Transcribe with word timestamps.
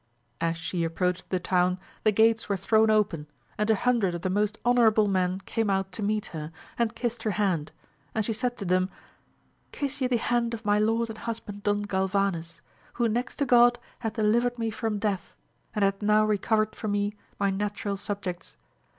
As 0.41 0.57
she 0.57 0.83
approached 0.83 1.29
the 1.29 1.39
town 1.39 1.77
the 2.03 2.11
gates 2.11 2.49
were 2.49 2.57
thrown 2.57 2.89
open, 2.89 3.27
and 3.55 3.69
a 3.69 3.75
hundred 3.75 4.15
of 4.15 4.23
the 4.23 4.31
most 4.31 4.57
honourable 4.65 5.07
men 5.07 5.41
came 5.45 5.69
out 5.69 5.91
to 5.91 6.01
meet 6.01 6.25
her, 6.33 6.51
and 6.75 6.95
kissed 6.95 7.21
her 7.21 7.29
hand; 7.37 7.71
and 8.15 8.25
she 8.25 8.33
said 8.33 8.57
to 8.57 8.65
them, 8.65 8.89
Kiss 9.71 10.01
ye 10.01 10.07
the 10.07 10.17
hand 10.17 10.55
of 10.55 10.65
my 10.65 10.79
lord 10.79 11.09
and 11.09 11.19
husband, 11.19 11.61
Don 11.61 11.83
Galvanes, 11.83 12.61
who 12.93 13.07
next 13.07 13.35
to 13.35 13.45
God 13.45 13.77
hath 13.99 14.13
delivered 14.13 14.57
me 14.57 14.71
from 14.71 14.97
death, 14.97 15.35
and 15.75 15.83
hath 15.85 16.01
now 16.01 16.25
recovered 16.25 16.75
for 16.75 16.87
me 16.87 17.13
my 17.39 17.51
natural 17.51 17.95
subjects. 17.95 18.57